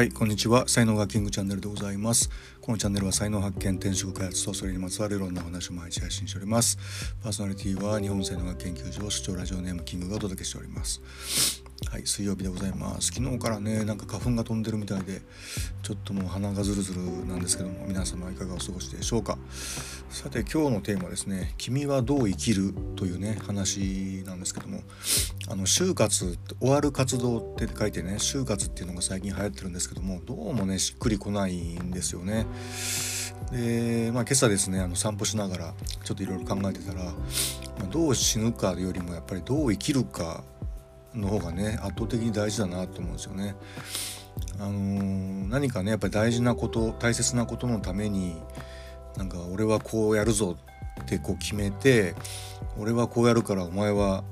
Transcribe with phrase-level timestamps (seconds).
[0.00, 0.66] はいこんにちは。
[0.66, 2.30] 才能がキングチャンネルでございます。
[2.62, 6.78] このチャンネルは才能発見転職開発とそれにまつわるいろんな話を毎日配信しております。
[7.22, 11.02] パーソナリティは日本才能学研究所主張ラジオネームキングがお届けしております。
[11.88, 13.10] はい水曜日でございます。
[13.10, 15.22] 昨日からねなんか花粉が飛んでるみたいで
[15.82, 19.38] ちょっともう鼻がズルズルなんですけども皆様いかがお過ごしでしょうか。
[20.10, 21.54] さて今日のテーマですね。
[21.58, 24.82] 君はどう生きるというね話なんですけども
[25.48, 32.46] あの就活終わる活動って書いてね就活っていうのが最近流行ってるんですけどもどうもねしっくりこないんですよね。
[33.50, 35.74] で、まあ、今朝ですねあの散歩しながら
[36.04, 37.02] ちょっといろいろ考えてたら、
[37.80, 40.44] ま、どう死ぬかよりもやっぱりどう生きるか
[41.14, 43.54] の方がね圧倒的に大事だなと思うんですよね。
[44.58, 48.36] あのー、何かねやっぱり大事なこと大切なことのために
[49.16, 50.56] なんか俺はこうやるぞ
[51.02, 52.14] ってこう決めて
[52.78, 54.24] 俺はこうやるからお前は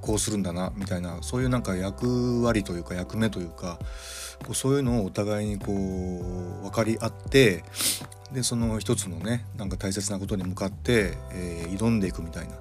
[0.00, 3.78] こうするんだなみたいなそういうなんか役割というか役目というか
[4.44, 7.64] こうそういうのをお互いにこう分かり合って
[8.32, 12.54] でその一つのねなんか大切なことに向かって、えー、挑んでいくみたいな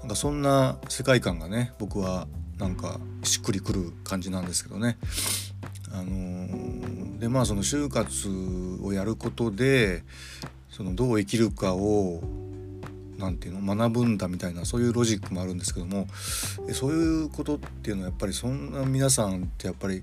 [0.00, 4.98] なんかそんな世界観がね僕はなんかしっくりくる感じなんですけどね。
[5.92, 8.28] あのー、でまあその就活
[8.82, 10.02] をやることで
[10.70, 12.22] そのどう生きるかを
[13.18, 16.06] 何て言うの学ぶんだみたいなそういうロジックもあるんですけども
[16.72, 20.00] そういうことっていうのはやっぱりそんな皆さんってやっぱり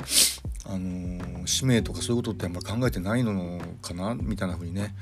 [0.65, 4.95] あの使命とかそういうことってあんま考えてないのかなみたいな風にね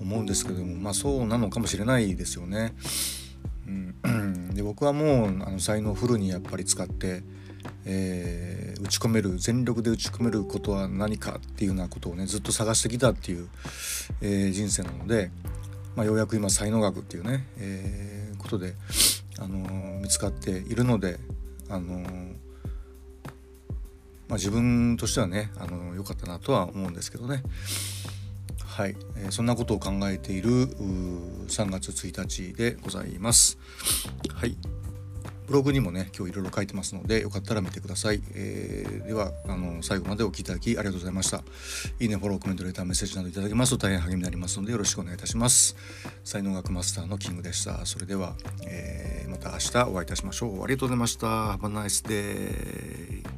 [0.00, 2.74] 思うんですけどもまあそうなのかもしれないですよね。
[3.66, 3.94] うん、
[4.58, 7.22] で僕はもうあの才能をフルにやっぱり使って、
[7.84, 13.48] えー、打ち込める全力で打ち込めることは何かっていうようなことをねずっと探してきたっていう、
[14.20, 15.30] えー、人生なので、
[15.94, 18.74] まあ、ようやく今才能学っていうね、えー、ことで、
[19.38, 21.20] あのー、見つかっているので、
[21.70, 22.08] あのま
[24.30, 27.44] あ、自分としてはね良、あのー、かったなとは思うんですけどね。
[28.78, 30.50] はい、えー、そんなことを考えている
[31.48, 33.58] 3月1日でございます。
[34.32, 34.56] はい。
[35.48, 41.42] ブログにもね今日いろいろ書いてますのでよかったら見てください、えー、ではあの最後までお聴きいただきありがとうございました。
[41.98, 45.74] いいねフォローコメントレーターメッセージなどいただけますと大変励みになりますのでよろしくお願いいたします。
[46.22, 47.84] 才能学マスターのキングでした。
[47.84, 50.62] それでは、えー、また明日お会いいたしましょう。
[50.62, 51.26] ありがとうございました。
[51.26, 53.37] Have a nice day